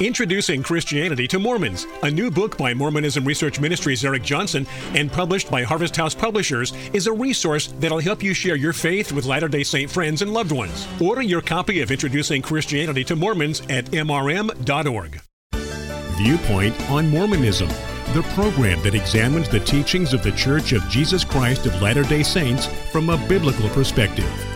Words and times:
Introducing 0.00 0.62
Christianity 0.62 1.26
to 1.26 1.40
Mormons, 1.40 1.84
a 2.04 2.10
new 2.10 2.30
book 2.30 2.56
by 2.56 2.72
Mormonism 2.72 3.24
Research 3.24 3.58
Ministries' 3.58 4.04
Eric 4.04 4.22
Johnson 4.22 4.64
and 4.94 5.10
published 5.10 5.50
by 5.50 5.64
Harvest 5.64 5.96
House 5.96 6.14
Publishers, 6.14 6.72
is 6.92 7.08
a 7.08 7.12
resource 7.12 7.74
that'll 7.80 7.98
help 7.98 8.22
you 8.22 8.32
share 8.32 8.54
your 8.54 8.72
faith 8.72 9.10
with 9.10 9.24
Latter 9.24 9.48
day 9.48 9.64
Saint 9.64 9.90
friends 9.90 10.22
and 10.22 10.32
loved 10.32 10.52
ones. 10.52 10.86
Order 11.00 11.22
your 11.22 11.40
copy 11.40 11.80
of 11.80 11.90
Introducing 11.90 12.42
Christianity 12.42 13.02
to 13.02 13.16
Mormons 13.16 13.60
at 13.62 13.86
mrm.org. 13.86 15.20
Viewpoint 16.16 16.80
on 16.90 17.10
Mormonism, 17.10 17.68
the 18.14 18.24
program 18.34 18.80
that 18.84 18.94
examines 18.94 19.48
the 19.48 19.60
teachings 19.60 20.12
of 20.12 20.22
the 20.22 20.32
Church 20.32 20.72
of 20.72 20.88
Jesus 20.88 21.24
Christ 21.24 21.66
of 21.66 21.82
Latter 21.82 22.04
day 22.04 22.22
Saints 22.22 22.66
from 22.92 23.10
a 23.10 23.18
biblical 23.26 23.68
perspective. 23.70 24.47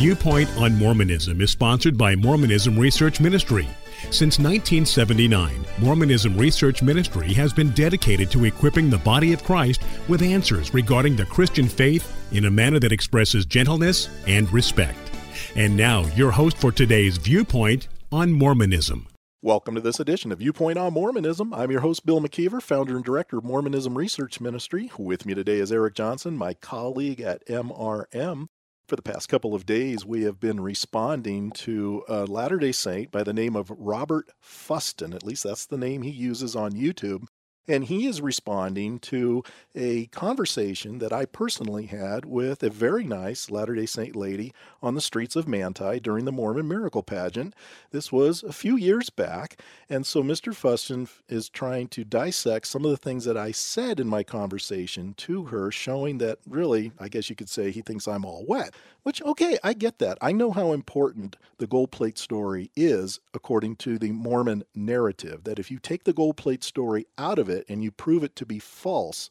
Viewpoint 0.00 0.48
on 0.56 0.74
Mormonism 0.78 1.42
is 1.42 1.50
sponsored 1.50 1.98
by 1.98 2.16
Mormonism 2.16 2.78
Research 2.78 3.20
Ministry. 3.20 3.68
Since 4.04 4.38
1979, 4.38 5.66
Mormonism 5.78 6.38
Research 6.38 6.80
Ministry 6.80 7.34
has 7.34 7.52
been 7.52 7.68
dedicated 7.72 8.30
to 8.30 8.46
equipping 8.46 8.88
the 8.88 8.96
body 8.96 9.34
of 9.34 9.44
Christ 9.44 9.82
with 10.08 10.22
answers 10.22 10.72
regarding 10.72 11.16
the 11.16 11.26
Christian 11.26 11.68
faith 11.68 12.10
in 12.32 12.46
a 12.46 12.50
manner 12.50 12.78
that 12.78 12.92
expresses 12.92 13.44
gentleness 13.44 14.08
and 14.26 14.50
respect. 14.54 14.96
And 15.54 15.76
now, 15.76 16.06
your 16.16 16.30
host 16.30 16.56
for 16.56 16.72
today's 16.72 17.18
Viewpoint 17.18 17.88
on 18.10 18.32
Mormonism. 18.32 19.06
Welcome 19.42 19.74
to 19.74 19.82
this 19.82 20.00
edition 20.00 20.32
of 20.32 20.38
Viewpoint 20.38 20.78
on 20.78 20.94
Mormonism. 20.94 21.52
I'm 21.52 21.70
your 21.70 21.82
host, 21.82 22.06
Bill 22.06 22.22
McKeever, 22.22 22.62
founder 22.62 22.96
and 22.96 23.04
director 23.04 23.36
of 23.36 23.44
Mormonism 23.44 23.98
Research 23.98 24.40
Ministry. 24.40 24.90
With 24.96 25.26
me 25.26 25.34
today 25.34 25.58
is 25.58 25.70
Eric 25.70 25.94
Johnson, 25.94 26.38
my 26.38 26.54
colleague 26.54 27.20
at 27.20 27.46
MRM. 27.48 28.48
For 28.90 28.96
the 28.96 29.02
past 29.02 29.28
couple 29.28 29.54
of 29.54 29.66
days, 29.66 30.04
we 30.04 30.24
have 30.24 30.40
been 30.40 30.58
responding 30.58 31.52
to 31.52 32.02
a 32.08 32.24
Latter 32.24 32.58
day 32.58 32.72
Saint 32.72 33.12
by 33.12 33.22
the 33.22 33.32
name 33.32 33.54
of 33.54 33.70
Robert 33.70 34.32
Fuston. 34.42 35.14
At 35.14 35.22
least 35.22 35.44
that's 35.44 35.64
the 35.64 35.78
name 35.78 36.02
he 36.02 36.10
uses 36.10 36.56
on 36.56 36.72
YouTube. 36.72 37.26
And 37.70 37.84
he 37.84 38.08
is 38.08 38.20
responding 38.20 38.98
to 38.98 39.44
a 39.76 40.06
conversation 40.06 40.98
that 40.98 41.12
I 41.12 41.24
personally 41.24 41.86
had 41.86 42.24
with 42.24 42.64
a 42.64 42.68
very 42.68 43.04
nice 43.04 43.48
Latter 43.48 43.76
day 43.76 43.86
Saint 43.86 44.16
lady 44.16 44.52
on 44.82 44.96
the 44.96 45.00
streets 45.00 45.36
of 45.36 45.46
Manti 45.46 46.00
during 46.00 46.24
the 46.24 46.32
Mormon 46.32 46.66
Miracle 46.66 47.04
Pageant. 47.04 47.54
This 47.92 48.10
was 48.10 48.42
a 48.42 48.52
few 48.52 48.76
years 48.76 49.08
back. 49.08 49.60
And 49.88 50.04
so 50.04 50.20
Mr. 50.20 50.52
Fuston 50.52 51.08
is 51.28 51.48
trying 51.48 51.86
to 51.90 52.02
dissect 52.02 52.66
some 52.66 52.84
of 52.84 52.90
the 52.90 52.96
things 52.96 53.24
that 53.24 53.36
I 53.36 53.52
said 53.52 54.00
in 54.00 54.08
my 54.08 54.24
conversation 54.24 55.14
to 55.18 55.44
her, 55.44 55.70
showing 55.70 56.18
that 56.18 56.40
really, 56.48 56.90
I 56.98 57.08
guess 57.08 57.30
you 57.30 57.36
could 57.36 57.48
say, 57.48 57.70
he 57.70 57.82
thinks 57.82 58.08
I'm 58.08 58.24
all 58.24 58.44
wet. 58.48 58.74
Which, 59.04 59.22
okay, 59.22 59.58
I 59.62 59.72
get 59.72 59.98
that. 60.00 60.18
I 60.20 60.32
know 60.32 60.50
how 60.50 60.72
important 60.72 61.36
the 61.56 61.66
gold 61.66 61.90
plate 61.90 62.18
story 62.18 62.70
is 62.76 63.20
according 63.32 63.76
to 63.76 63.98
the 63.98 64.10
Mormon 64.10 64.64
narrative, 64.74 65.44
that 65.44 65.58
if 65.58 65.70
you 65.70 65.78
take 65.78 66.04
the 66.04 66.12
gold 66.12 66.36
plate 66.36 66.64
story 66.64 67.06
out 67.16 67.38
of 67.38 67.48
it 67.48 67.59
and 67.68 67.82
you 67.82 67.90
prove 67.90 68.24
it 68.24 68.36
to 68.36 68.46
be 68.46 68.58
false, 68.58 69.30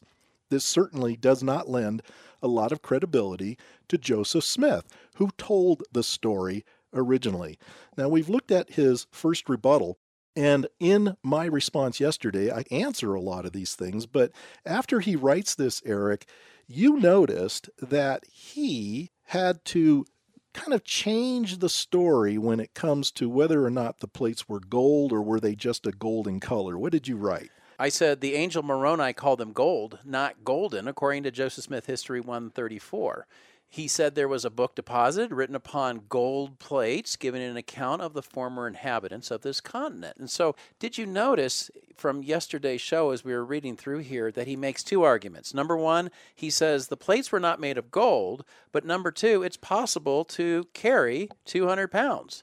this 0.50 0.64
certainly 0.64 1.16
does 1.16 1.42
not 1.42 1.68
lend 1.68 2.02
a 2.42 2.48
lot 2.48 2.72
of 2.72 2.82
credibility 2.82 3.56
to 3.88 3.98
Joseph 3.98 4.44
Smith, 4.44 4.86
who 5.16 5.30
told 5.38 5.82
the 5.92 6.02
story 6.02 6.64
originally. 6.92 7.58
Now, 7.96 8.08
we've 8.08 8.28
looked 8.28 8.50
at 8.50 8.72
his 8.72 9.06
first 9.10 9.48
rebuttal, 9.48 9.98
and 10.34 10.66
in 10.78 11.16
my 11.22 11.44
response 11.44 12.00
yesterday, 12.00 12.50
I 12.50 12.64
answer 12.70 13.14
a 13.14 13.20
lot 13.20 13.46
of 13.46 13.52
these 13.52 13.74
things, 13.74 14.06
but 14.06 14.32
after 14.64 15.00
he 15.00 15.16
writes 15.16 15.54
this, 15.54 15.82
Eric, 15.84 16.26
you 16.66 16.98
noticed 16.98 17.68
that 17.80 18.24
he 18.30 19.10
had 19.24 19.64
to 19.66 20.04
kind 20.52 20.72
of 20.72 20.84
change 20.84 21.58
the 21.58 21.68
story 21.68 22.38
when 22.38 22.58
it 22.58 22.74
comes 22.74 23.10
to 23.12 23.28
whether 23.28 23.64
or 23.64 23.70
not 23.70 24.00
the 24.00 24.08
plates 24.08 24.48
were 24.48 24.60
gold 24.60 25.12
or 25.12 25.22
were 25.22 25.40
they 25.40 25.54
just 25.54 25.86
a 25.86 25.92
golden 25.92 26.40
color. 26.40 26.78
What 26.78 26.92
did 26.92 27.06
you 27.06 27.16
write? 27.16 27.50
I 27.80 27.88
said 27.88 28.20
the 28.20 28.34
angel 28.34 28.62
Moroni 28.62 29.14
called 29.14 29.38
them 29.38 29.54
gold, 29.54 30.00
not 30.04 30.44
golden, 30.44 30.86
according 30.86 31.22
to 31.22 31.30
Joseph 31.30 31.64
Smith 31.64 31.86
History 31.86 32.20
134. 32.20 33.26
He 33.70 33.88
said 33.88 34.14
there 34.14 34.28
was 34.28 34.44
a 34.44 34.50
book 34.50 34.74
deposited 34.74 35.32
written 35.32 35.54
upon 35.54 36.02
gold 36.10 36.58
plates 36.58 37.16
giving 37.16 37.40
an 37.40 37.56
account 37.56 38.02
of 38.02 38.12
the 38.12 38.20
former 38.20 38.66
inhabitants 38.66 39.30
of 39.30 39.40
this 39.40 39.62
continent. 39.62 40.18
And 40.18 40.28
so, 40.28 40.54
did 40.78 40.98
you 40.98 41.06
notice 41.06 41.70
from 41.96 42.22
yesterday's 42.22 42.82
show 42.82 43.12
as 43.12 43.24
we 43.24 43.32
were 43.32 43.46
reading 43.46 43.78
through 43.78 44.00
here 44.00 44.30
that 44.30 44.46
he 44.46 44.56
makes 44.56 44.84
two 44.84 45.02
arguments? 45.02 45.54
Number 45.54 45.74
one, 45.78 46.10
he 46.34 46.50
says 46.50 46.88
the 46.88 46.98
plates 46.98 47.32
were 47.32 47.40
not 47.40 47.60
made 47.60 47.78
of 47.78 47.90
gold, 47.90 48.44
but 48.72 48.84
number 48.84 49.10
two, 49.10 49.42
it's 49.42 49.56
possible 49.56 50.26
to 50.26 50.66
carry 50.74 51.30
200 51.46 51.88
pounds. 51.88 52.42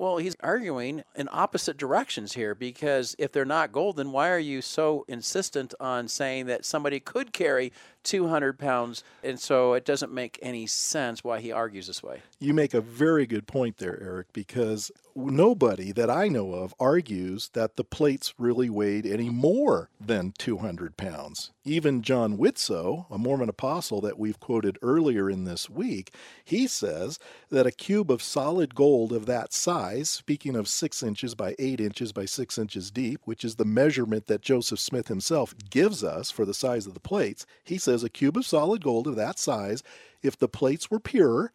Well, 0.00 0.16
he's 0.16 0.36
arguing 0.40 1.02
in 1.14 1.28
opposite 1.30 1.76
directions 1.76 2.32
here 2.32 2.54
because 2.54 3.14
if 3.18 3.32
they're 3.32 3.44
not 3.44 3.70
gold, 3.70 3.96
then 3.98 4.12
why 4.12 4.30
are 4.30 4.38
you 4.38 4.62
so 4.62 5.04
insistent 5.08 5.74
on 5.78 6.08
saying 6.08 6.46
that 6.46 6.64
somebody 6.64 7.00
could 7.00 7.34
carry 7.34 7.70
200 8.04 8.58
pounds? 8.58 9.04
And 9.22 9.38
so 9.38 9.74
it 9.74 9.84
doesn't 9.84 10.12
make 10.12 10.38
any 10.42 10.66
sense 10.66 11.24
why 11.24 11.40
he 11.40 11.52
argues 11.52 11.86
this 11.86 12.02
way. 12.02 12.22
You 12.38 12.54
make 12.54 12.74
a 12.74 12.80
very 12.80 13.26
good 13.26 13.46
point 13.46 13.78
there, 13.78 14.00
Eric, 14.02 14.32
because 14.32 14.90
nobody 15.14 15.92
that 15.92 16.10
I 16.10 16.28
know 16.28 16.52
of 16.52 16.74
argues 16.78 17.50
that 17.52 17.76
the 17.76 17.84
plates 17.84 18.34
really 18.38 18.70
weighed 18.70 19.06
any 19.06 19.30
more 19.30 19.90
than 20.00 20.32
200 20.38 20.96
pounds. 20.96 21.50
Even 21.64 22.02
John 22.02 22.38
Widtsoe, 22.38 23.06
a 23.10 23.18
Mormon 23.18 23.48
apostle 23.48 24.00
that 24.00 24.18
we've 24.18 24.40
quoted 24.40 24.78
earlier 24.82 25.28
in 25.28 25.44
this 25.44 25.68
week, 25.68 26.14
he 26.44 26.66
says 26.66 27.18
that 27.50 27.66
a 27.66 27.72
cube 27.72 28.10
of 28.10 28.22
solid 28.22 28.74
gold 28.74 29.12
of 29.12 29.26
that 29.26 29.52
size, 29.52 30.08
speaking 30.08 30.56
of 30.56 30.68
six 30.68 31.02
inches 31.02 31.34
by 31.34 31.54
eight 31.58 31.80
inches 31.80 32.12
by 32.12 32.24
six 32.24 32.56
inches 32.56 32.90
deep, 32.90 33.20
which 33.24 33.44
is 33.44 33.56
the 33.56 33.64
measurement 33.64 34.26
that 34.26 34.40
Joseph 34.40 34.80
Smith 34.80 35.08
himself 35.08 35.54
gives 35.68 36.02
us 36.02 36.30
for 36.30 36.44
the 36.44 36.54
size 36.54 36.86
of 36.86 36.94
the 36.94 37.00
plates, 37.00 37.46
he 37.64 37.78
says 37.78 37.89
a 37.90 38.08
cube 38.08 38.36
of 38.36 38.46
solid 38.46 38.82
gold 38.82 39.06
of 39.06 39.16
that 39.16 39.38
size, 39.38 39.82
if 40.22 40.38
the 40.38 40.48
plates 40.48 40.90
were 40.90 41.00
pure, 41.00 41.52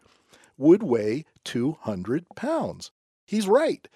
would 0.58 0.84
weigh 0.84 1.26
200 1.44 2.26
pounds. 2.36 2.92
He's 3.26 3.48
right. 3.48 3.88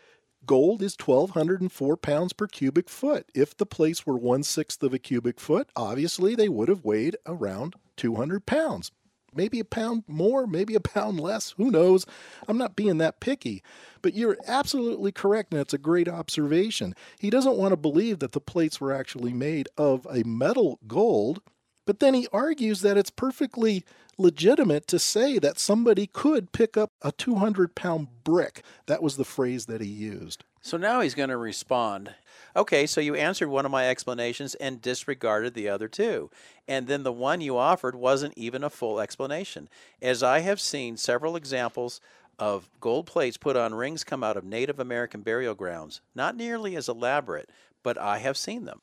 Gold 0.46 0.82
is 0.82 0.96
1,204 1.04 1.98
pounds 1.98 2.34
per 2.34 2.48
cubic 2.48 2.90
foot. 2.90 3.30
If 3.36 3.56
the 3.56 3.66
plates 3.66 4.06
were 4.06 4.18
one 4.18 4.44
sixth 4.44 4.82
of 4.82 4.94
a 4.94 5.00
cubic 5.00 5.40
foot, 5.40 5.70
obviously 5.76 6.34
they 6.34 6.50
would 6.50 6.70
have 6.70 6.86
weighed 6.86 7.18
around 7.26 7.76
200 7.98 8.46
pounds. 8.46 8.92
Maybe 9.34 9.60
a 9.60 9.66
pound 9.66 10.06
more, 10.08 10.48
maybe 10.48 10.74
a 10.74 10.80
pound 10.80 11.20
less, 11.20 11.52
who 11.52 11.70
knows? 11.70 12.08
I'm 12.48 12.58
not 12.58 12.76
being 12.76 12.98
that 12.98 13.20
picky. 13.20 13.62
But 14.02 14.16
you're 14.16 14.38
absolutely 14.48 15.12
correct, 15.12 15.54
and 15.54 15.62
it's 15.62 15.74
a 15.74 15.78
great 15.78 16.08
observation. 16.08 16.96
He 17.20 17.30
doesn't 17.30 17.58
want 17.58 17.72
to 17.72 17.78
believe 17.78 18.20
that 18.20 18.32
the 18.32 18.42
plates 18.42 18.82
were 18.82 18.92
actually 18.92 19.34
made 19.34 19.70
of 19.78 20.08
a 20.10 20.24
metal 20.28 20.80
gold, 20.88 21.42
but 21.86 22.00
then 22.00 22.14
he 22.14 22.28
argues 22.32 22.82
that 22.82 22.98
it's 22.98 23.10
perfectly 23.10 23.84
legitimate 24.18 24.86
to 24.88 25.00
say 25.00 25.40
that 25.40 25.58
somebody 25.58 26.06
could 26.06 26.52
pick 26.52 26.78
up 26.78 26.92
a 27.02 27.12
200 27.12 27.74
pound 27.74 28.08
brick. 28.24 28.64
That 28.86 29.02
was 29.02 29.18
the 29.18 29.26
phrase 29.26 29.66
that 29.68 29.82
he 29.82 29.88
used. 29.88 30.44
So 30.62 30.78
now 30.78 31.00
he's 31.00 31.16
going 31.16 31.30
to 31.30 31.38
respond. 31.38 32.14
Okay, 32.56 32.86
so 32.86 33.00
you 33.00 33.16
answered 33.16 33.48
one 33.48 33.66
of 33.66 33.72
my 33.72 33.88
explanations 33.88 34.56
and 34.56 34.82
disregarded 34.82 35.54
the 35.54 35.70
other 35.70 35.88
two. 35.88 36.30
And 36.68 36.88
then 36.88 37.04
the 37.04 37.14
one 37.14 37.42
you 37.42 37.58
offered 37.58 37.96
wasn't 37.96 38.38
even 38.38 38.64
a 38.64 38.70
full 38.70 39.00
explanation. 39.00 39.70
As 40.02 40.22
I 40.22 40.40
have 40.40 40.60
seen 40.60 40.98
several 40.98 41.36
examples 41.36 42.02
of 42.38 42.70
gold 42.80 43.06
plates 43.06 43.38
put 43.38 43.56
on 43.56 43.74
rings 43.74 44.04
come 44.04 44.24
out 44.24 44.38
of 44.38 44.44
Native 44.44 44.80
American 44.80 45.22
burial 45.22 45.56
grounds, 45.56 46.02
not 46.16 46.36
nearly 46.36 46.76
as 46.76 46.90
elaborate, 46.90 47.50
but 47.84 47.98
I 47.98 48.18
have 48.20 48.38
seen 48.38 48.66
them. 48.66 48.82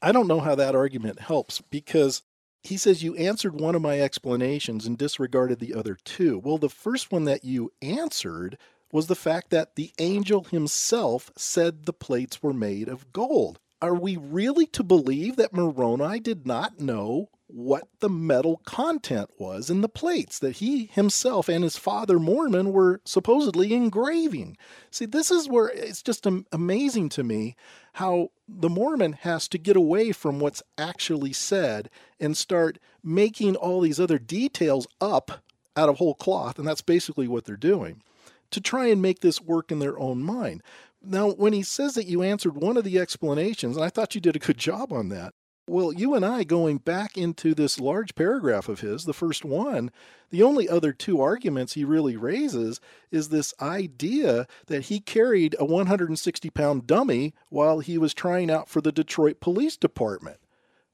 I 0.00 0.12
don't 0.12 0.28
know 0.28 0.40
how 0.40 0.54
that 0.54 0.76
argument 0.76 1.20
helps 1.20 1.60
because 1.60 2.22
he 2.62 2.76
says 2.76 3.02
you 3.02 3.14
answered 3.16 3.60
one 3.60 3.74
of 3.74 3.82
my 3.82 4.00
explanations 4.00 4.86
and 4.86 4.98
disregarded 4.98 5.58
the 5.58 5.74
other 5.74 5.96
two. 6.04 6.38
Well, 6.38 6.58
the 6.58 6.68
first 6.68 7.12
one 7.12 7.24
that 7.24 7.44
you 7.44 7.72
answered 7.80 8.58
was 8.92 9.06
the 9.06 9.14
fact 9.14 9.50
that 9.50 9.76
the 9.76 9.92
angel 9.98 10.44
himself 10.44 11.30
said 11.36 11.84
the 11.86 11.92
plates 11.92 12.42
were 12.42 12.54
made 12.54 12.88
of 12.88 13.12
gold. 13.12 13.58
Are 13.80 13.94
we 13.94 14.16
really 14.16 14.66
to 14.66 14.82
believe 14.82 15.36
that 15.36 15.52
Moroni 15.52 16.20
did 16.20 16.46
not 16.46 16.80
know 16.80 17.28
what 17.48 17.88
the 18.00 18.08
metal 18.08 18.60
content 18.64 19.30
was 19.38 19.70
in 19.70 19.80
the 19.80 19.88
plates 19.88 20.38
that 20.38 20.56
he 20.56 20.86
himself 20.86 21.48
and 21.48 21.64
his 21.64 21.76
father 21.76 22.18
Mormon 22.18 22.72
were 22.72 23.00
supposedly 23.04 23.72
engraving? 23.74 24.56
See, 24.90 25.06
this 25.06 25.30
is 25.30 25.48
where 25.48 25.68
it's 25.68 26.02
just 26.02 26.26
amazing 26.52 27.08
to 27.10 27.24
me 27.24 27.56
how 27.94 28.30
the 28.46 28.68
Mormon 28.68 29.14
has 29.14 29.48
to 29.48 29.58
get 29.58 29.76
away 29.76 30.12
from 30.12 30.38
what's 30.38 30.62
actually 30.76 31.32
said 31.32 31.90
and 32.20 32.36
start 32.36 32.78
making 33.02 33.56
all 33.56 33.80
these 33.80 33.98
other 33.98 34.18
details 34.18 34.86
up 35.00 35.42
out 35.76 35.88
of 35.88 35.98
whole 35.98 36.14
cloth, 36.14 36.58
and 36.58 36.68
that's 36.68 36.82
basically 36.82 37.26
what 37.26 37.44
they're 37.44 37.56
doing 37.56 38.02
to 38.50 38.60
try 38.60 38.86
and 38.86 39.02
make 39.02 39.20
this 39.20 39.40
work 39.40 39.70
in 39.70 39.78
their 39.78 39.98
own 39.98 40.22
mind. 40.22 40.62
Now, 41.02 41.30
when 41.30 41.52
he 41.52 41.62
says 41.62 41.94
that 41.94 42.06
you 42.06 42.22
answered 42.22 42.56
one 42.56 42.76
of 42.76 42.84
the 42.84 42.98
explanations, 42.98 43.76
and 43.76 43.84
I 43.84 43.88
thought 43.88 44.14
you 44.14 44.20
did 44.20 44.36
a 44.36 44.40
good 44.40 44.58
job 44.58 44.92
on 44.92 45.08
that, 45.10 45.34
Well, 45.68 45.92
you 45.92 46.14
and 46.14 46.24
I 46.24 46.44
going 46.44 46.78
back 46.78 47.18
into 47.18 47.54
this 47.54 47.78
large 47.78 48.14
paragraph 48.14 48.70
of 48.70 48.80
his, 48.80 49.04
the 49.04 49.12
first 49.12 49.44
one, 49.44 49.90
the 50.30 50.42
only 50.42 50.66
other 50.66 50.92
two 50.94 51.20
arguments 51.20 51.74
he 51.74 51.84
really 51.84 52.16
raises 52.16 52.80
is 53.10 53.28
this 53.28 53.52
idea 53.60 54.46
that 54.68 54.84
he 54.84 54.98
carried 54.98 55.54
a 55.58 55.66
160 55.66 56.48
pound 56.50 56.86
dummy 56.86 57.34
while 57.50 57.80
he 57.80 57.98
was 57.98 58.14
trying 58.14 58.50
out 58.50 58.70
for 58.70 58.80
the 58.80 58.92
Detroit 58.92 59.40
Police 59.40 59.76
Department. 59.76 60.38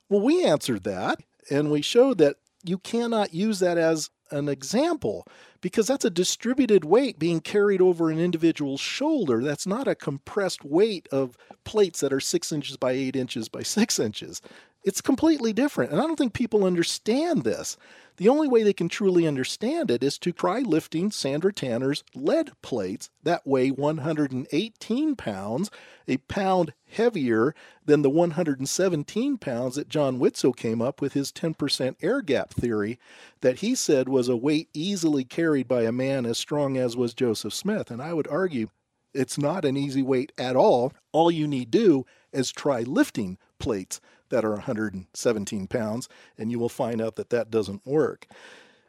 Well, 0.09 0.21
we 0.23 0.45
answered 0.45 0.83
that 0.83 1.21
and 1.49 1.71
we 1.71 1.81
showed 1.81 2.19
that 2.19 2.37
you 2.65 2.79
cannot 2.79 3.33
use 3.33 3.61
that 3.61 3.79
as 3.79 4.11
an 4.31 4.49
example 4.49 5.27
because 5.61 5.87
that's 5.87 6.05
a 6.05 6.11
distributed 6.11 6.85
weight 6.85 7.19
being 7.19 7.41
carried 7.41 7.81
over 7.81 8.11
an 8.11 8.19
individual's 8.19 8.81
shoulder. 8.81 9.43
That's 9.43 9.67
not 9.67 9.89
a 9.89 9.95
compressed 9.95 10.65
weight 10.65 11.09
of 11.11 11.37
plates 11.65 12.01
that 12.01 12.13
are 12.13 12.21
six 12.21 12.53
inches 12.53 12.77
by 12.77 12.93
eight 12.93 13.17
inches 13.17 13.49
by 13.49 13.63
six 13.63 13.99
inches. 13.99 14.43
It's 14.85 15.01
completely 15.01 15.55
different. 15.55 15.93
And 15.93 16.01
I 16.01 16.07
don't 16.07 16.17
think 16.17 16.35
people 16.35 16.65
understand 16.65 17.43
this. 17.43 17.79
The 18.17 18.29
only 18.29 18.47
way 18.47 18.63
they 18.63 18.75
can 18.75 18.89
truly 18.89 19.27
understand 19.27 19.91
it 19.91 20.05
is 20.05 20.19
to 20.19 20.31
try 20.31 20.61
lifting 20.61 21.11
Sandra 21.11 21.53
Tanner's 21.53 22.05
lead 22.15 22.53
plates 22.63 23.11
that 23.25 23.47
weigh 23.47 23.71
118 23.71 25.17
pounds, 25.17 25.71
a 26.07 26.19
pound 26.19 26.75
heavier 26.87 27.55
than 27.85 28.03
the 28.03 28.11
117 28.11 29.39
pounds 29.39 29.75
that 29.75 29.89
John 29.89 30.21
Widtsoe 30.21 30.55
came 30.55 30.81
up 30.81 31.01
with 31.01 31.15
his 31.15 31.33
10% 31.33 31.97
air 32.03 32.21
gap 32.21 32.51
theory 32.53 33.01
that 33.41 33.61
he 33.61 33.75
said 33.75 34.09
was 34.09 34.29
a 34.29 34.37
weight 34.37 34.69
easily 34.75 35.25
carried 35.25 35.67
by 35.67 35.83
a 35.83 35.91
man 35.91 36.25
as 36.27 36.39
strong 36.39 36.77
as 36.77 36.97
was 36.97 37.15
Joseph 37.15 37.55
Smith. 37.55 37.91
And 37.91 38.01
I 38.03 38.13
would 38.13 38.29
argue 38.29 38.69
it's 39.15 39.39
not 39.39 39.65
an 39.65 39.77
easy 39.77 40.03
weight 40.03 40.31
at 40.39 40.57
all. 40.57 40.93
All 41.11 41.31
you 41.31 41.49
need 41.49 41.71
do 41.71 42.05
is 42.33 42.53
try 42.53 42.83
lifting 42.83 43.39
plates 43.59 44.01
that 44.31 44.45
are 44.45 44.53
117 44.53 45.67
pounds, 45.67 46.09
and 46.39 46.51
you 46.51 46.59
will 46.59 46.69
find 46.69 47.01
out 47.01 47.17
that 47.17 47.31
that 47.31 47.51
doesn't 47.51 47.87
work. 47.87 48.27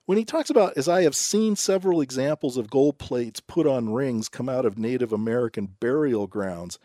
When 0.05 0.17
he 0.17 0.25
talks 0.25 0.51
about, 0.51 0.77
as 0.77 0.87
I 0.87 1.01
have 1.01 1.15
seen 1.15 1.55
several 1.55 1.99
examples 1.99 2.57
of 2.57 2.69
gold 2.69 2.99
plates 2.99 3.39
put 3.39 3.65
on 3.65 3.91
rings 3.91 4.29
come 4.29 4.47
out 4.47 4.65
of 4.65 4.77
Native 4.77 5.11
American 5.11 5.65
burial 5.79 6.27
grounds, 6.27 6.77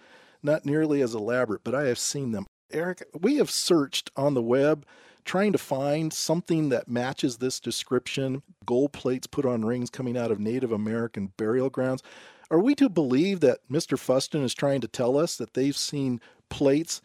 not 0.42 0.64
nearly 0.64 1.02
as 1.02 1.14
elaborate, 1.14 1.62
but 1.62 1.74
I 1.74 1.84
have 1.84 1.98
seen 1.98 2.32
them. 2.32 2.46
Eric, 2.72 3.02
we 3.18 3.36
have 3.36 3.50
searched 3.50 4.10
on 4.16 4.34
the 4.34 4.42
web 4.42 4.86
trying 5.24 5.52
to 5.52 5.58
find 5.58 6.12
something 6.12 6.70
that 6.70 6.88
matches 6.88 7.36
this 7.36 7.60
description 7.60 8.42
gold 8.64 8.92
plates 8.92 9.26
put 9.26 9.44
on 9.44 9.64
rings 9.64 9.90
coming 9.90 10.16
out 10.16 10.30
of 10.30 10.40
Native 10.40 10.72
American 10.72 11.32
burial 11.36 11.68
grounds. 11.68 12.02
Are 12.50 12.58
we 12.58 12.74
to 12.76 12.88
believe 12.88 13.40
that 13.40 13.60
Mr. 13.70 13.98
Fuston 13.98 14.42
is 14.42 14.54
trying 14.54 14.80
to 14.80 14.88
tell 14.88 15.18
us 15.18 15.36
that 15.36 15.54
they've 15.54 15.76
seen 15.76 16.20
plates 16.48 17.00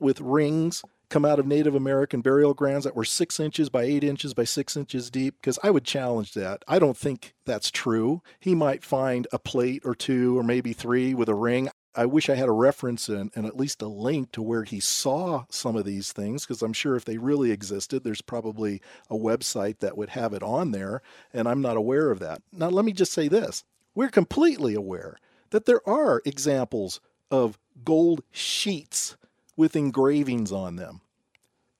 with 0.00 0.20
rings 0.20 0.82
come 1.08 1.24
out 1.24 1.40
of 1.40 1.46
Native 1.46 1.74
American 1.74 2.20
burial 2.20 2.54
grounds 2.54 2.84
that 2.84 2.94
were 2.94 3.04
six 3.04 3.40
inches 3.40 3.68
by 3.68 3.82
eight 3.82 4.04
inches 4.04 4.32
by 4.32 4.44
six 4.44 4.76
inches 4.76 5.10
deep? 5.10 5.34
Because 5.40 5.58
I 5.62 5.70
would 5.70 5.84
challenge 5.84 6.34
that. 6.34 6.64
I 6.66 6.78
don't 6.78 6.96
think 6.96 7.34
that's 7.44 7.70
true. 7.70 8.22
He 8.38 8.54
might 8.54 8.84
find 8.84 9.26
a 9.32 9.38
plate 9.38 9.82
or 9.84 9.94
two 9.94 10.38
or 10.38 10.42
maybe 10.42 10.72
three 10.72 11.12
with 11.12 11.28
a 11.28 11.34
ring. 11.34 11.68
I 11.96 12.06
wish 12.06 12.30
I 12.30 12.36
had 12.36 12.48
a 12.48 12.52
reference 12.52 13.08
and, 13.08 13.32
and 13.34 13.44
at 13.44 13.56
least 13.56 13.82
a 13.82 13.88
link 13.88 14.30
to 14.32 14.42
where 14.42 14.62
he 14.62 14.78
saw 14.78 15.44
some 15.50 15.74
of 15.74 15.84
these 15.84 16.12
things, 16.12 16.46
because 16.46 16.62
I'm 16.62 16.72
sure 16.72 16.94
if 16.94 17.04
they 17.04 17.18
really 17.18 17.50
existed, 17.50 18.04
there's 18.04 18.22
probably 18.22 18.80
a 19.10 19.16
website 19.16 19.80
that 19.80 19.98
would 19.98 20.10
have 20.10 20.32
it 20.32 20.42
on 20.44 20.70
there, 20.70 21.02
and 21.34 21.48
I'm 21.48 21.60
not 21.60 21.76
aware 21.76 22.12
of 22.12 22.20
that. 22.20 22.42
Now, 22.52 22.68
let 22.68 22.84
me 22.84 22.92
just 22.92 23.12
say 23.12 23.26
this 23.26 23.64
we're 23.96 24.08
completely 24.08 24.74
aware 24.74 25.18
that 25.50 25.66
there 25.66 25.86
are 25.88 26.22
examples 26.24 27.00
of 27.28 27.58
gold 27.84 28.22
sheets 28.30 29.16
with 29.56 29.76
engravings 29.76 30.52
on 30.52 30.76
them. 30.76 31.00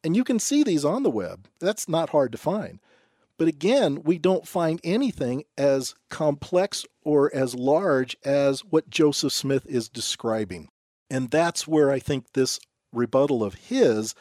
And 0.02 0.16
you 0.16 0.24
can 0.24 0.38
see 0.38 0.62
these 0.62 0.84
on 0.84 1.02
the 1.02 1.10
web. 1.10 1.48
That's 1.58 1.88
not 1.88 2.10
hard 2.10 2.32
to 2.32 2.38
find. 2.38 2.80
But 3.36 3.48
again, 3.48 4.02
we 4.02 4.18
don't 4.18 4.46
find 4.46 4.80
anything 4.84 5.44
as 5.56 5.94
complex 6.10 6.84
or 7.02 7.34
as 7.34 7.54
large 7.54 8.16
as 8.24 8.60
what 8.60 8.90
Joseph 8.90 9.32
Smith 9.32 9.64
is 9.66 9.88
describing. 9.88 10.68
And 11.08 11.30
that's 11.30 11.66
where 11.66 11.90
I 11.90 11.98
think 11.98 12.32
this 12.32 12.60
rebuttal 12.92 13.42
of 13.42 13.54
his 13.54 14.14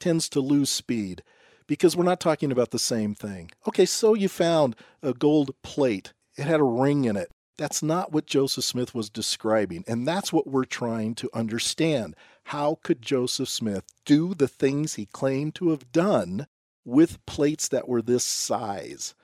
tends 0.00 0.28
to 0.30 0.40
lose 0.40 0.70
speed 0.70 1.22
because 1.66 1.96
we're 1.96 2.04
not 2.04 2.20
talking 2.20 2.50
about 2.50 2.70
the 2.70 2.78
same 2.78 3.14
thing. 3.14 3.50
Okay, 3.68 3.86
so 3.86 4.14
you 4.14 4.28
found 4.28 4.74
a 5.02 5.12
gold 5.12 5.54
plate, 5.62 6.12
it 6.36 6.44
had 6.44 6.60
a 6.60 6.64
ring 6.64 7.04
in 7.04 7.16
it. 7.16 7.30
That's 7.58 7.82
not 7.82 8.12
what 8.12 8.26
Joseph 8.26 8.64
Smith 8.64 8.94
was 8.94 9.10
describing. 9.10 9.84
And 9.86 10.08
that's 10.08 10.32
what 10.32 10.46
we're 10.46 10.64
trying 10.64 11.14
to 11.16 11.30
understand. 11.34 12.16
How 12.44 12.78
could 12.82 13.00
Joseph 13.00 13.48
Smith 13.48 13.84
do 14.04 14.34
the 14.34 14.48
things 14.48 14.94
he 14.94 15.06
claimed 15.06 15.54
to 15.56 15.70
have 15.70 15.90
done 15.90 16.46
with 16.84 17.24
plates 17.24 17.68
that 17.68 17.88
were 17.88 18.02
this 18.02 18.24
size? 18.24 19.14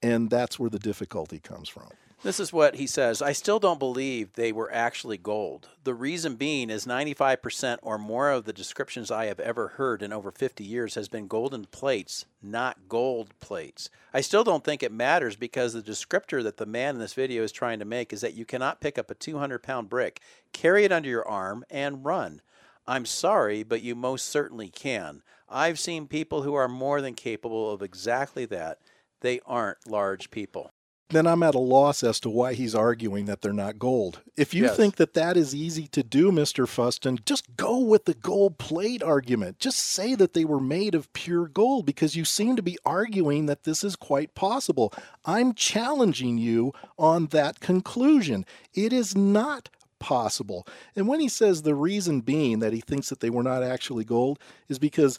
And 0.00 0.30
that's 0.30 0.58
where 0.58 0.70
the 0.70 0.78
difficulty 0.78 1.40
comes 1.40 1.68
from. 1.68 1.88
This 2.24 2.40
is 2.40 2.52
what 2.52 2.74
he 2.74 2.88
says. 2.88 3.22
I 3.22 3.30
still 3.30 3.60
don't 3.60 3.78
believe 3.78 4.32
they 4.32 4.50
were 4.50 4.72
actually 4.72 5.18
gold. 5.18 5.68
The 5.84 5.94
reason 5.94 6.34
being 6.34 6.68
is 6.68 6.84
95% 6.84 7.78
or 7.80 7.96
more 7.96 8.30
of 8.30 8.44
the 8.44 8.52
descriptions 8.52 9.12
I 9.12 9.26
have 9.26 9.38
ever 9.38 9.68
heard 9.68 10.02
in 10.02 10.12
over 10.12 10.32
50 10.32 10.64
years 10.64 10.96
has 10.96 11.08
been 11.08 11.28
golden 11.28 11.66
plates, 11.66 12.26
not 12.42 12.88
gold 12.88 13.38
plates. 13.38 13.88
I 14.12 14.20
still 14.20 14.42
don't 14.42 14.64
think 14.64 14.82
it 14.82 14.90
matters 14.90 15.36
because 15.36 15.74
the 15.74 15.82
descriptor 15.82 16.42
that 16.42 16.56
the 16.56 16.66
man 16.66 16.96
in 16.96 17.00
this 17.00 17.14
video 17.14 17.44
is 17.44 17.52
trying 17.52 17.78
to 17.78 17.84
make 17.84 18.12
is 18.12 18.20
that 18.22 18.34
you 18.34 18.44
cannot 18.44 18.80
pick 18.80 18.98
up 18.98 19.12
a 19.12 19.14
200 19.14 19.62
pound 19.62 19.88
brick, 19.88 20.20
carry 20.52 20.84
it 20.84 20.90
under 20.90 21.08
your 21.08 21.26
arm, 21.26 21.64
and 21.70 22.04
run. 22.04 22.40
I'm 22.88 23.04
sorry, 23.04 23.62
but 23.62 23.82
you 23.82 23.94
most 23.94 24.28
certainly 24.28 24.70
can. 24.70 25.22
I've 25.46 25.78
seen 25.78 26.08
people 26.08 26.42
who 26.42 26.54
are 26.54 26.68
more 26.68 27.02
than 27.02 27.12
capable 27.12 27.70
of 27.70 27.82
exactly 27.82 28.46
that. 28.46 28.78
They 29.20 29.40
aren't 29.46 29.86
large 29.86 30.30
people 30.30 30.72
then 31.10 31.26
I'm 31.26 31.42
at 31.42 31.54
a 31.54 31.58
loss 31.58 32.02
as 32.02 32.20
to 32.20 32.30
why 32.30 32.52
he's 32.52 32.74
arguing 32.74 33.24
that 33.26 33.40
they're 33.40 33.52
not 33.52 33.78
gold. 33.78 34.20
If 34.36 34.52
you 34.52 34.64
yes. 34.64 34.76
think 34.76 34.96
that 34.96 35.14
that 35.14 35.36
is 35.36 35.54
easy 35.54 35.86
to 35.88 36.02
do, 36.02 36.30
Mr. 36.30 36.66
Fuston, 36.66 37.24
just 37.24 37.56
go 37.56 37.78
with 37.78 38.04
the 38.04 38.14
gold 38.14 38.58
plate 38.58 39.02
argument. 39.02 39.58
Just 39.58 39.78
say 39.78 40.14
that 40.16 40.34
they 40.34 40.44
were 40.44 40.60
made 40.60 40.94
of 40.94 41.12
pure 41.14 41.48
gold 41.48 41.86
because 41.86 42.14
you 42.14 42.24
seem 42.24 42.56
to 42.56 42.62
be 42.62 42.78
arguing 42.84 43.46
that 43.46 43.64
this 43.64 43.82
is 43.82 43.96
quite 43.96 44.34
possible. 44.34 44.92
I'm 45.24 45.54
challenging 45.54 46.36
you 46.36 46.72
on 46.98 47.26
that 47.26 47.60
conclusion. 47.60 48.44
It 48.74 48.92
is 48.92 49.16
not 49.16 49.70
possible. 49.98 50.66
And 50.96 51.08
when 51.08 51.20
he 51.20 51.28
says 51.28 51.62
the 51.62 51.74
reason 51.74 52.20
being 52.20 52.58
that 52.60 52.72
he 52.72 52.80
thinks 52.80 53.08
that 53.08 53.20
they 53.20 53.30
were 53.30 53.42
not 53.42 53.62
actually 53.62 54.04
gold 54.04 54.38
is 54.68 54.78
because 54.78 55.18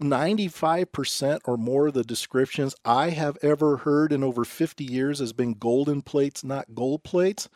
95% 0.00 1.40
or 1.44 1.56
more 1.56 1.88
of 1.88 1.94
the 1.94 2.04
descriptions 2.04 2.74
I 2.84 3.10
have 3.10 3.38
ever 3.42 3.78
heard 3.78 4.12
in 4.12 4.22
over 4.22 4.44
50 4.44 4.84
years 4.84 5.18
has 5.20 5.32
been 5.32 5.54
golden 5.54 6.02
plates, 6.02 6.44
not 6.44 6.74
gold 6.74 7.02
plates. 7.02 7.48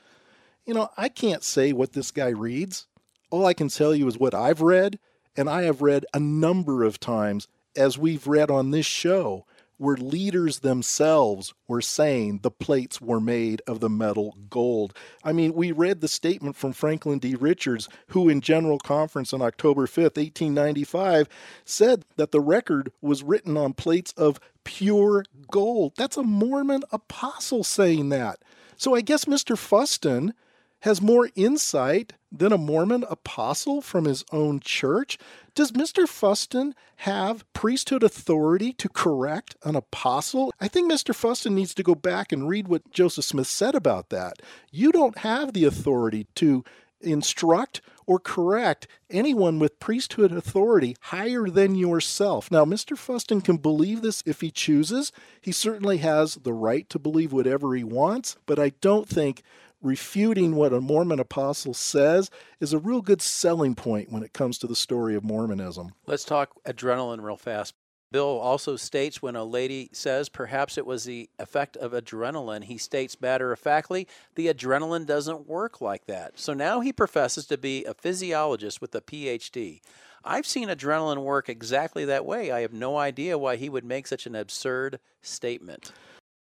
You 0.64 0.74
know, 0.74 0.88
I 0.96 1.08
can't 1.08 1.42
say 1.42 1.72
what 1.72 1.92
this 1.92 2.10
guy 2.10 2.28
reads. 2.28 2.86
All 3.30 3.46
I 3.46 3.54
can 3.54 3.68
tell 3.68 3.94
you 3.94 4.06
is 4.08 4.18
what 4.18 4.34
I've 4.34 4.60
read, 4.60 4.98
and 5.36 5.48
I 5.48 5.62
have 5.62 5.82
read 5.82 6.06
a 6.12 6.20
number 6.20 6.84
of 6.84 6.98
times, 6.98 7.46
as 7.76 7.98
we've 7.98 8.26
read 8.26 8.50
on 8.50 8.70
this 8.70 8.86
show, 8.86 9.46
where 9.80 9.96
leaders 9.96 10.58
themselves 10.58 11.54
were 11.66 11.80
saying 11.80 12.40
the 12.42 12.50
plates 12.50 13.00
were 13.00 13.18
made 13.18 13.62
of 13.66 13.80
the 13.80 13.88
metal 13.88 14.36
gold. 14.50 14.92
I 15.24 15.32
mean, 15.32 15.54
we 15.54 15.72
read 15.72 16.02
the 16.02 16.06
statement 16.06 16.54
from 16.54 16.74
Franklin 16.74 17.18
D. 17.18 17.34
Richards, 17.34 17.88
who 18.08 18.28
in 18.28 18.42
General 18.42 18.78
Conference 18.78 19.32
on 19.32 19.40
October 19.40 19.86
5th, 19.86 20.18
1895, 20.18 21.30
said 21.64 22.04
that 22.16 22.30
the 22.30 22.42
record 22.42 22.92
was 23.00 23.22
written 23.22 23.56
on 23.56 23.72
plates 23.72 24.12
of 24.18 24.38
pure 24.64 25.24
gold. 25.50 25.94
That's 25.96 26.18
a 26.18 26.22
Mormon 26.22 26.82
apostle 26.92 27.64
saying 27.64 28.10
that. 28.10 28.38
So 28.76 28.94
I 28.94 29.00
guess 29.00 29.24
Mr. 29.24 29.56
Fuston 29.56 30.34
has 30.80 31.02
more 31.02 31.30
insight 31.34 32.14
than 32.32 32.52
a 32.52 32.58
Mormon 32.58 33.04
apostle 33.08 33.80
from 33.80 34.04
his 34.04 34.24
own 34.32 34.60
church? 34.60 35.18
Does 35.54 35.72
Mr. 35.72 36.06
Fuston 36.06 36.72
have 36.96 37.50
priesthood 37.52 38.02
authority 38.02 38.72
to 38.74 38.88
correct 38.88 39.56
an 39.64 39.76
apostle? 39.76 40.52
I 40.60 40.68
think 40.68 40.90
Mr. 40.90 41.14
Fuston 41.14 41.52
needs 41.52 41.74
to 41.74 41.82
go 41.82 41.94
back 41.94 42.32
and 42.32 42.48
read 42.48 42.68
what 42.68 42.90
Joseph 42.90 43.24
Smith 43.24 43.48
said 43.48 43.74
about 43.74 44.10
that. 44.10 44.34
You 44.70 44.92
don't 44.92 45.18
have 45.18 45.52
the 45.52 45.64
authority 45.64 46.26
to 46.36 46.64
instruct 47.02 47.80
or 48.06 48.18
correct 48.18 48.86
anyone 49.08 49.58
with 49.58 49.78
priesthood 49.78 50.32
authority 50.32 50.96
higher 51.00 51.48
than 51.48 51.74
yourself. 51.74 52.50
Now, 52.50 52.64
Mr. 52.64 52.96
Fuston 52.96 53.42
can 53.42 53.56
believe 53.56 54.02
this 54.02 54.22
if 54.26 54.40
he 54.40 54.50
chooses. 54.50 55.12
He 55.40 55.52
certainly 55.52 55.98
has 55.98 56.34
the 56.34 56.52
right 56.52 56.88
to 56.90 56.98
believe 56.98 57.32
whatever 57.32 57.74
he 57.74 57.84
wants, 57.84 58.36
but 58.46 58.58
I 58.58 58.70
don't 58.80 59.08
think 59.08 59.42
refuting 59.82 60.54
what 60.54 60.72
a 60.72 60.80
Mormon 60.80 61.20
apostle 61.20 61.74
says 61.74 62.30
is 62.60 62.72
a 62.72 62.78
real 62.78 63.00
good 63.00 63.22
selling 63.22 63.74
point 63.74 64.10
when 64.10 64.22
it 64.22 64.32
comes 64.32 64.58
to 64.58 64.66
the 64.66 64.76
story 64.76 65.14
of 65.14 65.24
Mormonism. 65.24 65.92
Let's 66.06 66.24
talk 66.24 66.50
adrenaline 66.64 67.22
real 67.22 67.36
fast. 67.36 67.74
Bill 68.12 68.40
also 68.40 68.74
states 68.74 69.22
when 69.22 69.36
a 69.36 69.44
lady 69.44 69.88
says 69.92 70.28
perhaps 70.28 70.76
it 70.76 70.84
was 70.84 71.04
the 71.04 71.30
effect 71.38 71.76
of 71.76 71.92
adrenaline, 71.92 72.64
he 72.64 72.76
states 72.76 73.20
matter 73.20 73.52
of 73.52 73.60
factly, 73.60 74.08
the 74.34 74.48
adrenaline 74.48 75.06
doesn't 75.06 75.46
work 75.46 75.80
like 75.80 76.06
that. 76.06 76.36
So 76.36 76.52
now 76.52 76.80
he 76.80 76.92
professes 76.92 77.46
to 77.46 77.56
be 77.56 77.84
a 77.84 77.94
physiologist 77.94 78.80
with 78.80 78.94
a 78.96 79.00
PhD. 79.00 79.80
I've 80.24 80.46
seen 80.46 80.68
adrenaline 80.68 81.22
work 81.22 81.48
exactly 81.48 82.04
that 82.06 82.26
way. 82.26 82.50
I 82.50 82.60
have 82.60 82.72
no 82.72 82.98
idea 82.98 83.38
why 83.38 83.56
he 83.56 83.68
would 83.68 83.84
make 83.84 84.08
such 84.08 84.26
an 84.26 84.34
absurd 84.34 84.98
statement. 85.22 85.92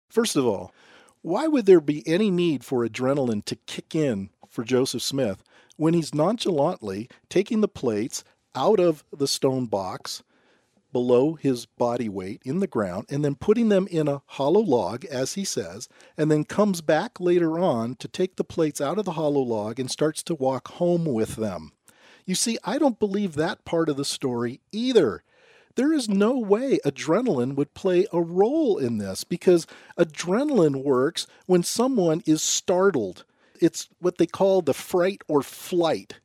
First 0.09 0.35
of 0.35 0.45
all, 0.45 0.73
why 1.21 1.47
would 1.47 1.65
there 1.65 1.81
be 1.81 2.07
any 2.07 2.31
need 2.31 2.63
for 2.63 2.87
adrenaline 2.87 3.43
to 3.45 3.55
kick 3.55 3.95
in 3.95 4.29
for 4.47 4.63
Joseph 4.63 5.01
Smith 5.01 5.43
when 5.77 5.93
he's 5.93 6.13
nonchalantly 6.13 7.09
taking 7.29 7.61
the 7.61 7.67
plates 7.67 8.23
out 8.55 8.79
of 8.79 9.03
the 9.15 9.27
stone 9.27 9.65
box 9.65 10.23
below 10.91 11.33
his 11.35 11.65
body 11.65 12.09
weight 12.09 12.41
in 12.43 12.59
the 12.59 12.67
ground 12.67 13.05
and 13.09 13.23
then 13.23 13.35
putting 13.35 13.69
them 13.69 13.87
in 13.91 14.07
a 14.07 14.21
hollow 14.25 14.61
log, 14.61 15.05
as 15.05 15.33
he 15.33 15.45
says, 15.45 15.87
and 16.17 16.31
then 16.31 16.43
comes 16.43 16.81
back 16.81 17.19
later 17.19 17.59
on 17.59 17.95
to 17.95 18.07
take 18.07 18.35
the 18.35 18.43
plates 18.43 18.81
out 18.81 18.97
of 18.97 19.05
the 19.05 19.11
hollow 19.11 19.41
log 19.41 19.79
and 19.79 19.91
starts 19.91 20.23
to 20.23 20.35
walk 20.35 20.69
home 20.69 21.05
with 21.05 21.35
them. 21.35 21.73
You 22.25 22.35
see, 22.35 22.57
I 22.63 22.77
don't 22.77 22.99
believe 22.99 23.35
that 23.35 23.65
part 23.65 23.89
of 23.89 23.97
the 23.97 24.05
story 24.05 24.61
either. 24.71 25.23
There 25.75 25.93
is 25.93 26.09
no 26.09 26.37
way 26.37 26.79
adrenaline 26.85 27.55
would 27.55 27.73
play 27.73 28.05
a 28.11 28.21
role 28.21 28.77
in 28.77 28.97
this 28.97 29.23
because 29.23 29.67
adrenaline 29.97 30.83
works 30.83 31.27
when 31.45 31.63
someone 31.63 32.21
is 32.25 32.41
startled. 32.41 33.23
It's 33.61 33.89
what 33.99 34.17
they 34.17 34.25
call 34.25 34.61
the 34.61 34.73
fright 34.73 35.21
or 35.27 35.41
flight 35.41 36.19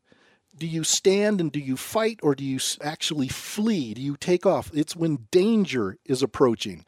do 0.57 0.67
you 0.67 0.85
stand 0.85 1.41
and 1.41 1.51
do 1.51 1.59
you 1.59 1.77
fight 1.77 2.21
or 2.23 2.35
do 2.35 2.45
you 2.45 2.59
actually 2.81 3.29
flee? 3.29 3.95
Do 3.95 4.03
you 4.03 4.17
take 4.17 4.47
off? 4.47 4.71
It's 4.73 4.95
when 4.95 5.27
danger 5.31 5.99
is 6.05 6.23
approaching. 6.23 6.85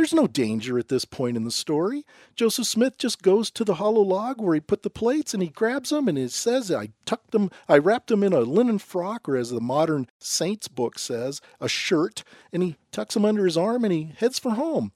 There's 0.00 0.14
no 0.14 0.26
danger 0.26 0.78
at 0.78 0.88
this 0.88 1.04
point 1.04 1.36
in 1.36 1.44
the 1.44 1.50
story. 1.50 2.06
Joseph 2.34 2.66
Smith 2.66 2.96
just 2.96 3.20
goes 3.20 3.50
to 3.50 3.66
the 3.66 3.74
hollow 3.74 4.00
log 4.00 4.40
where 4.40 4.54
he 4.54 4.60
put 4.60 4.82
the 4.82 4.88
plates 4.88 5.34
and 5.34 5.42
he 5.42 5.50
grabs 5.50 5.90
them 5.90 6.08
and 6.08 6.16
he 6.16 6.26
says, 6.28 6.72
I 6.72 6.92
tucked 7.04 7.32
them, 7.32 7.50
I 7.68 7.76
wrapped 7.76 8.06
them 8.06 8.22
in 8.22 8.32
a 8.32 8.40
linen 8.40 8.78
frock, 8.78 9.28
or 9.28 9.36
as 9.36 9.50
the 9.50 9.60
modern 9.60 10.08
Saints 10.18 10.68
book 10.68 10.98
says, 10.98 11.42
a 11.60 11.68
shirt, 11.68 12.24
and 12.50 12.62
he 12.62 12.76
tucks 12.92 13.12
them 13.12 13.26
under 13.26 13.44
his 13.44 13.58
arm 13.58 13.84
and 13.84 13.92
he 13.92 14.14
heads 14.16 14.38
for 14.38 14.52
home. 14.52 14.92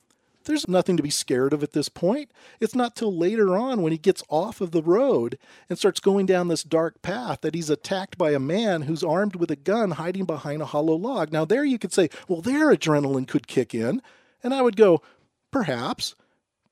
There's 0.46 0.68
nothing 0.68 0.96
to 0.96 1.02
be 1.02 1.10
scared 1.10 1.52
of 1.52 1.62
at 1.62 1.72
this 1.72 1.90
point. 1.90 2.30
It's 2.58 2.74
not 2.74 2.96
till 2.96 3.14
later 3.14 3.58
on 3.58 3.82
when 3.82 3.92
he 3.92 3.98
gets 3.98 4.22
off 4.30 4.62
of 4.62 4.70
the 4.70 4.82
road 4.82 5.36
and 5.68 5.78
starts 5.78 6.00
going 6.00 6.24
down 6.24 6.48
this 6.48 6.62
dark 6.62 7.02
path 7.02 7.42
that 7.42 7.54
he's 7.54 7.68
attacked 7.68 8.16
by 8.16 8.30
a 8.30 8.38
man 8.38 8.82
who's 8.82 9.04
armed 9.04 9.36
with 9.36 9.50
a 9.50 9.56
gun 9.56 9.90
hiding 9.90 10.24
behind 10.24 10.62
a 10.62 10.66
hollow 10.66 10.94
log. 10.94 11.30
Now, 11.30 11.44
there 11.44 11.62
you 11.62 11.78
could 11.78 11.92
say, 11.92 12.08
well, 12.26 12.40
their 12.40 12.74
adrenaline 12.74 13.28
could 13.28 13.46
kick 13.46 13.74
in. 13.74 14.00
And 14.44 14.54
I 14.54 14.62
would 14.62 14.76
go, 14.76 15.02
perhaps. 15.50 16.14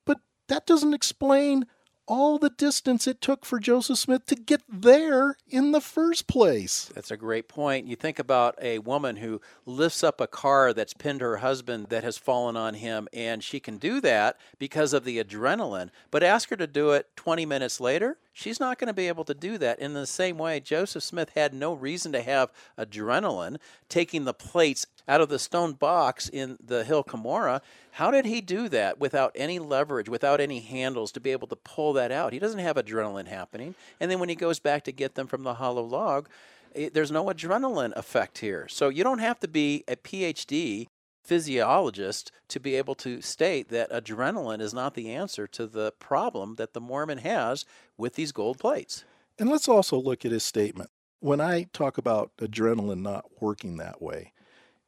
But 0.04 0.20
that 0.48 0.66
doesn't 0.66 0.94
explain 0.94 1.66
all 2.12 2.36
the 2.36 2.50
distance 2.50 3.06
it 3.06 3.22
took 3.22 3.42
for 3.42 3.58
Joseph 3.58 3.96
Smith 3.96 4.26
to 4.26 4.34
get 4.34 4.60
there 4.68 5.34
in 5.48 5.72
the 5.72 5.80
first 5.80 6.26
place. 6.26 6.90
That's 6.94 7.10
a 7.10 7.16
great 7.16 7.48
point. 7.48 7.86
You 7.86 7.96
think 7.96 8.18
about 8.18 8.54
a 8.60 8.80
woman 8.80 9.16
who 9.16 9.40
lifts 9.64 10.04
up 10.04 10.20
a 10.20 10.26
car 10.26 10.74
that's 10.74 10.92
pinned 10.92 11.22
her 11.22 11.38
husband 11.38 11.86
that 11.88 12.04
has 12.04 12.18
fallen 12.18 12.54
on 12.54 12.74
him, 12.74 13.08
and 13.14 13.42
she 13.42 13.60
can 13.60 13.78
do 13.78 13.98
that 14.02 14.36
because 14.58 14.92
of 14.92 15.04
the 15.04 15.24
adrenaline. 15.24 15.88
But 16.10 16.22
ask 16.22 16.50
her 16.50 16.56
to 16.56 16.66
do 16.66 16.90
it 16.90 17.06
20 17.16 17.46
minutes 17.46 17.80
later, 17.80 18.18
she's 18.34 18.60
not 18.60 18.78
going 18.78 18.88
to 18.88 18.92
be 18.92 19.08
able 19.08 19.24
to 19.24 19.34
do 19.34 19.56
that. 19.56 19.78
In 19.78 19.94
the 19.94 20.06
same 20.06 20.36
way, 20.36 20.60
Joseph 20.60 21.02
Smith 21.02 21.30
had 21.34 21.54
no 21.54 21.72
reason 21.72 22.12
to 22.12 22.20
have 22.20 22.52
adrenaline 22.78 23.56
taking 23.88 24.26
the 24.26 24.34
plates 24.34 24.86
out 25.08 25.20
of 25.20 25.28
the 25.28 25.38
stone 25.38 25.72
box 25.72 26.28
in 26.28 26.58
the 26.64 26.84
hill 26.84 27.04
Cumorah. 27.04 27.60
How 27.92 28.10
did 28.10 28.24
he 28.24 28.40
do 28.40 28.68
that 28.70 28.98
without 28.98 29.32
any 29.34 29.58
leverage, 29.58 30.08
without 30.08 30.40
any 30.40 30.60
handles 30.60 31.12
to 31.12 31.20
be 31.20 31.30
able 31.32 31.48
to 31.48 31.56
pull 31.56 31.92
that 32.02 32.12
out? 32.12 32.32
He 32.32 32.38
doesn't 32.38 32.58
have 32.60 32.76
adrenaline 32.76 33.28
happening. 33.28 33.74
And 34.00 34.10
then 34.10 34.18
when 34.18 34.28
he 34.28 34.34
goes 34.34 34.58
back 34.58 34.84
to 34.84 34.92
get 34.92 35.14
them 35.14 35.26
from 35.26 35.42
the 35.42 35.54
hollow 35.54 35.82
log, 35.82 36.28
it, 36.74 36.94
there's 36.94 37.10
no 37.10 37.26
adrenaline 37.26 37.92
effect 37.96 38.38
here. 38.38 38.66
So 38.68 38.88
you 38.88 39.04
don't 39.04 39.18
have 39.18 39.40
to 39.40 39.48
be 39.48 39.84
a 39.86 39.96
PhD 39.96 40.88
physiologist 41.22 42.32
to 42.48 42.58
be 42.58 42.74
able 42.74 42.96
to 42.96 43.20
state 43.20 43.68
that 43.68 43.90
adrenaline 43.90 44.60
is 44.60 44.74
not 44.74 44.94
the 44.94 45.10
answer 45.10 45.46
to 45.46 45.66
the 45.66 45.92
problem 45.98 46.56
that 46.56 46.72
the 46.72 46.80
Mormon 46.80 47.18
has 47.18 47.64
with 47.96 48.14
these 48.14 48.32
gold 48.32 48.58
plates. 48.58 49.04
And 49.38 49.48
let's 49.48 49.68
also 49.68 49.98
look 49.98 50.24
at 50.24 50.32
his 50.32 50.42
statement. 50.42 50.90
When 51.20 51.40
I 51.40 51.66
talk 51.72 51.98
about 51.98 52.32
adrenaline 52.38 53.02
not 53.02 53.26
working 53.40 53.76
that 53.76 54.02
way, 54.02 54.32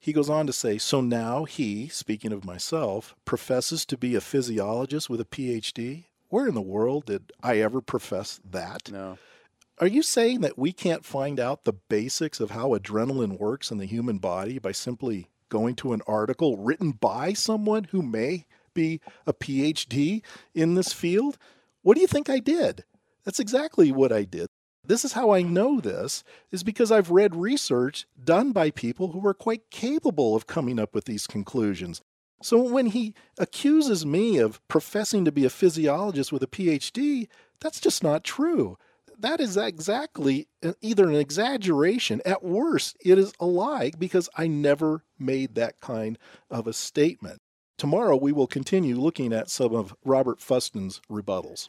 he 0.01 0.13
goes 0.13 0.29
on 0.29 0.47
to 0.47 0.53
say, 0.53 0.77
So 0.77 1.01
now 1.01 1.45
he, 1.45 1.89
speaking 1.89 2.33
of 2.33 2.45
myself, 2.45 3.15
professes 3.25 3.87
to 3.87 3.97
be 3.97 4.15
a 4.15 4.21
physiologist 4.21 5.09
with 5.09 5.21
a 5.21 5.25
PhD? 5.25 6.07
Where 6.35 6.49
in 6.49 6.55
the 6.55 6.63
world 6.63 7.07
did 7.07 7.33
I 7.45 7.59
ever 7.59 7.81
profess 7.81 8.41
that? 8.51 8.91
No. 8.91 9.19
Are 9.79 9.87
you 9.87 10.03
saying 10.03 10.41
that 10.41 10.59
we 10.59 10.73
can't 10.73 11.05
find 11.05 11.39
out 11.39 11.63
the 11.63 11.73
basics 11.73 12.41
of 12.41 12.51
how 12.51 12.71
adrenaline 12.71 13.39
works 13.39 13.71
in 13.71 13.79
the 13.79 13.87
human 13.87 14.19
body 14.19 14.59
by 14.59 14.73
simply 14.73 15.29
going 15.49 15.77
to 15.77 15.93
an 15.93 16.03
article 16.09 16.57
written 16.57 16.91
by 16.91 17.35
someone 17.35 17.85
who 17.85 18.03
may 18.03 18.47
be 18.75 19.01
a 19.29 19.33
PhD 19.33 20.23
in 20.53 20.75
this 20.75 20.93
field? 20.93 21.39
What 21.83 21.95
do 21.95 22.01
you 22.01 22.09
think 22.09 22.29
I 22.29 22.41
did? 22.41 22.83
That's 23.25 23.39
exactly 23.39 23.93
what 23.93 24.11
I 24.11 24.25
did. 24.25 24.49
This 24.85 25.05
is 25.05 25.13
how 25.13 25.31
I 25.31 25.43
know 25.43 25.79
this 25.79 26.25
is 26.51 26.65
because 26.65 26.91
I've 26.91 27.13
read 27.13 27.37
research 27.37 28.09
done 28.25 28.51
by 28.51 28.73
people 28.73 29.13
who 29.13 29.25
are 29.25 29.35
quite 29.35 29.71
capable 29.71 30.35
of 30.35 30.49
coming 30.49 30.81
up 30.81 30.97
with 30.97 31.05
these 31.05 31.29
conclusions. 31.29 32.01
So 32.43 32.61
when 32.61 32.87
he 32.87 33.15
accuses 33.39 34.05
me 34.05 34.39
of 34.39 34.67
professing 34.69 35.25
to 35.25 35.33
be 35.33 35.45
a 35.45 35.51
physiologist 35.51 36.33
with 36.33 36.43
a 36.43 36.47
PhD, 36.47 37.29
that's 37.61 37.81
just 37.81 38.03
not 38.03 38.25
true. 38.25 38.77
That 39.19 39.41
is 39.41 39.57
exactly 39.57 40.49
uh, 40.63 40.73
either 40.81 41.09
an 41.09 41.15
exaggeration, 41.15 42.21
at 42.27 42.43
worst, 42.43 42.97
it 43.05 43.19
is 43.19 43.33
a 43.41 43.47
lie 43.47 43.93
because 43.99 44.29
I 44.37 44.49
never 44.49 45.05
made 45.19 45.55
that 45.55 45.81
kind 45.81 46.19
of 46.51 46.67
a 46.67 46.73
statement. 46.73 47.41
Tomorrow 47.79 48.17
we 48.17 48.33
will 48.33 48.47
continue 48.47 48.97
looking 48.97 49.33
at 49.33 49.51
some 49.51 49.75
of 49.75 49.95
Robert 50.05 50.41
Fuston's 50.41 51.01
rebuttals. 51.11 51.69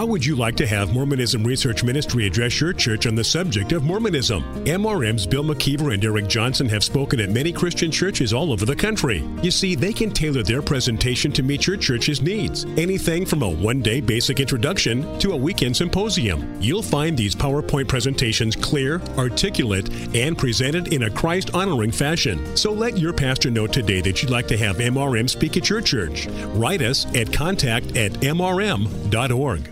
How 0.00 0.06
would 0.06 0.24
you 0.24 0.34
like 0.34 0.56
to 0.56 0.66
have 0.66 0.94
Mormonism 0.94 1.44
Research 1.44 1.84
Ministry 1.84 2.26
address 2.26 2.58
your 2.58 2.72
church 2.72 3.06
on 3.06 3.14
the 3.14 3.22
subject 3.22 3.72
of 3.72 3.82
Mormonism? 3.82 4.42
MRM's 4.64 5.26
Bill 5.26 5.44
McKeever 5.44 5.92
and 5.92 6.02
Eric 6.02 6.26
Johnson 6.26 6.66
have 6.70 6.82
spoken 6.82 7.20
at 7.20 7.28
many 7.28 7.52
Christian 7.52 7.90
churches 7.90 8.32
all 8.32 8.50
over 8.50 8.64
the 8.64 8.74
country. 8.74 9.22
You 9.42 9.50
see, 9.50 9.74
they 9.74 9.92
can 9.92 10.10
tailor 10.10 10.42
their 10.42 10.62
presentation 10.62 11.32
to 11.32 11.42
meet 11.42 11.66
your 11.66 11.76
church's 11.76 12.22
needs. 12.22 12.64
Anything 12.78 13.26
from 13.26 13.42
a 13.42 13.50
one 13.50 13.82
day 13.82 14.00
basic 14.00 14.40
introduction 14.40 15.18
to 15.18 15.32
a 15.32 15.36
weekend 15.36 15.76
symposium. 15.76 16.56
You'll 16.62 16.82
find 16.82 17.14
these 17.14 17.34
PowerPoint 17.34 17.86
presentations 17.86 18.56
clear, 18.56 19.02
articulate, 19.18 19.92
and 20.16 20.38
presented 20.38 20.94
in 20.94 21.02
a 21.02 21.10
Christ 21.10 21.50
honoring 21.52 21.92
fashion. 21.92 22.56
So 22.56 22.72
let 22.72 22.96
your 22.96 23.12
pastor 23.12 23.50
know 23.50 23.66
today 23.66 24.00
that 24.00 24.22
you'd 24.22 24.32
like 24.32 24.48
to 24.48 24.56
have 24.56 24.78
MRM 24.78 25.28
speak 25.28 25.58
at 25.58 25.68
your 25.68 25.82
church. 25.82 26.26
Write 26.54 26.80
us 26.80 27.04
at 27.14 27.30
contact 27.30 27.98
at 27.98 28.12
mrm.org. 28.12 29.70